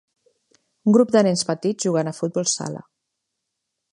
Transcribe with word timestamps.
Un 0.89 0.95
grup 0.97 1.11
de 1.15 1.23
nens 1.27 1.43
petits 1.51 1.87
jugant 1.87 2.11
a 2.11 2.15
futbol 2.21 2.51
sala. 2.57 2.83